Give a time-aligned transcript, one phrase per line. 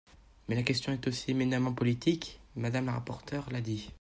[0.47, 3.87] Mais la question est aussi éminemment politique, Madame la rapporteure l’a dit.